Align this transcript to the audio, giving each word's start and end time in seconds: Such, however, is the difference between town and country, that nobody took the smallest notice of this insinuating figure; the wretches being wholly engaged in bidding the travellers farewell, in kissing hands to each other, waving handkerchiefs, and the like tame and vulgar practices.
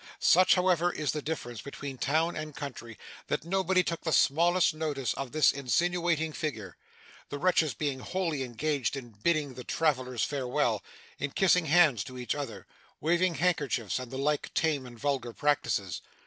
Such, 0.17 0.55
however, 0.55 0.91
is 0.91 1.11
the 1.11 1.21
difference 1.21 1.61
between 1.61 1.99
town 1.99 2.35
and 2.35 2.55
country, 2.55 2.97
that 3.27 3.45
nobody 3.45 3.83
took 3.83 4.01
the 4.01 4.11
smallest 4.11 4.73
notice 4.73 5.13
of 5.13 5.31
this 5.31 5.51
insinuating 5.51 6.33
figure; 6.33 6.75
the 7.29 7.37
wretches 7.37 7.75
being 7.75 7.99
wholly 7.99 8.41
engaged 8.41 8.97
in 8.97 9.11
bidding 9.11 9.53
the 9.53 9.63
travellers 9.63 10.23
farewell, 10.23 10.81
in 11.19 11.29
kissing 11.29 11.67
hands 11.67 12.03
to 12.05 12.17
each 12.17 12.33
other, 12.33 12.65
waving 12.99 13.35
handkerchiefs, 13.35 13.99
and 13.99 14.09
the 14.09 14.17
like 14.17 14.51
tame 14.55 14.87
and 14.87 14.97
vulgar 14.97 15.33
practices. 15.33 16.01